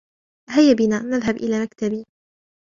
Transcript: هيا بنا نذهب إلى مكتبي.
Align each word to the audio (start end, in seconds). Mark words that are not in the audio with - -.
هيا 0.49 0.73
بنا 0.73 0.99
نذهب 1.03 1.35
إلى 1.37 1.61
مكتبي. 1.63 2.05